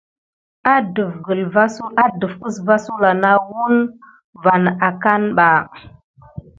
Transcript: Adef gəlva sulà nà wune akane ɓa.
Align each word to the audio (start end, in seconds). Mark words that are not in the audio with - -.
Adef 0.75 1.13
gəlva 1.25 2.73
sulà 2.83 3.11
nà 3.21 3.29
wune 4.43 4.71
akane 4.87 5.29
ɓa. 5.37 5.49